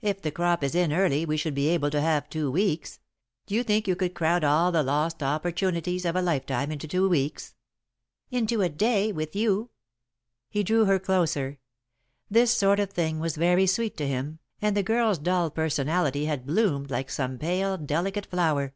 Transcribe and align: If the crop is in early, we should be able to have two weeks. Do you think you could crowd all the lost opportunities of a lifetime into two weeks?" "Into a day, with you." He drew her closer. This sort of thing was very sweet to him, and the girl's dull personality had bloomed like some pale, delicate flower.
If 0.00 0.22
the 0.22 0.30
crop 0.30 0.64
is 0.64 0.74
in 0.74 0.94
early, 0.94 1.26
we 1.26 1.36
should 1.36 1.54
be 1.54 1.68
able 1.68 1.90
to 1.90 2.00
have 2.00 2.30
two 2.30 2.50
weeks. 2.50 3.00
Do 3.44 3.54
you 3.54 3.62
think 3.62 3.86
you 3.86 3.96
could 3.96 4.14
crowd 4.14 4.42
all 4.42 4.72
the 4.72 4.82
lost 4.82 5.22
opportunities 5.22 6.06
of 6.06 6.16
a 6.16 6.22
lifetime 6.22 6.72
into 6.72 6.88
two 6.88 7.06
weeks?" 7.06 7.54
"Into 8.30 8.62
a 8.62 8.70
day, 8.70 9.12
with 9.12 9.36
you." 9.36 9.68
He 10.48 10.62
drew 10.62 10.86
her 10.86 10.98
closer. 10.98 11.58
This 12.30 12.50
sort 12.50 12.80
of 12.80 12.88
thing 12.90 13.18
was 13.20 13.36
very 13.36 13.66
sweet 13.66 13.94
to 13.98 14.08
him, 14.08 14.38
and 14.62 14.74
the 14.74 14.82
girl's 14.82 15.18
dull 15.18 15.50
personality 15.50 16.24
had 16.24 16.46
bloomed 16.46 16.90
like 16.90 17.10
some 17.10 17.36
pale, 17.38 17.76
delicate 17.76 18.24
flower. 18.24 18.72